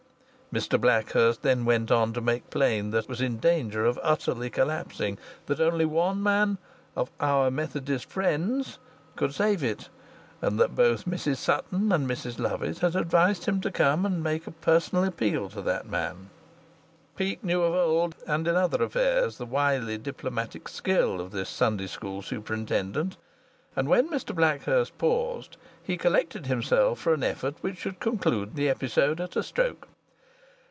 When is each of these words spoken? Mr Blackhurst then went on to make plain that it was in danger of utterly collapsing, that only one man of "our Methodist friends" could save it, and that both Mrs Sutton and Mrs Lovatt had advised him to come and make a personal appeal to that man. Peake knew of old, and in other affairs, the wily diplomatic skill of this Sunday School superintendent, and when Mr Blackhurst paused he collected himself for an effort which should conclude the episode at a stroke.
Mr 0.53 0.77
Blackhurst 0.77 1.43
then 1.43 1.63
went 1.63 1.89
on 1.89 2.11
to 2.11 2.19
make 2.19 2.49
plain 2.49 2.91
that 2.91 3.03
it 3.05 3.09
was 3.09 3.21
in 3.21 3.37
danger 3.37 3.85
of 3.85 3.97
utterly 4.03 4.49
collapsing, 4.49 5.17
that 5.45 5.61
only 5.61 5.85
one 5.85 6.21
man 6.21 6.57
of 6.93 7.09
"our 7.21 7.49
Methodist 7.49 8.09
friends" 8.09 8.77
could 9.15 9.33
save 9.33 9.63
it, 9.63 9.87
and 10.41 10.59
that 10.59 10.75
both 10.75 11.05
Mrs 11.05 11.37
Sutton 11.37 11.89
and 11.93 12.05
Mrs 12.05 12.37
Lovatt 12.37 12.79
had 12.79 12.97
advised 12.97 13.45
him 13.45 13.61
to 13.61 13.71
come 13.71 14.05
and 14.05 14.21
make 14.21 14.45
a 14.45 14.51
personal 14.51 15.05
appeal 15.05 15.47
to 15.51 15.61
that 15.61 15.85
man. 15.85 16.29
Peake 17.15 17.41
knew 17.45 17.61
of 17.61 17.73
old, 17.73 18.13
and 18.27 18.45
in 18.45 18.57
other 18.57 18.83
affairs, 18.83 19.37
the 19.37 19.45
wily 19.45 19.97
diplomatic 19.97 20.67
skill 20.67 21.21
of 21.21 21.31
this 21.31 21.47
Sunday 21.47 21.87
School 21.87 22.21
superintendent, 22.21 23.15
and 23.73 23.87
when 23.87 24.09
Mr 24.11 24.35
Blackhurst 24.35 24.97
paused 24.97 25.55
he 25.81 25.95
collected 25.95 26.47
himself 26.47 26.99
for 26.99 27.13
an 27.13 27.23
effort 27.23 27.55
which 27.61 27.77
should 27.77 28.01
conclude 28.01 28.55
the 28.57 28.67
episode 28.67 29.21
at 29.21 29.37
a 29.37 29.43
stroke. 29.43 29.87